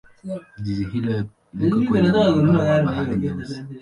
[0.63, 1.23] Jiji hilo
[1.53, 3.61] liko kwenye mwambao wa Bahari Nyeusi.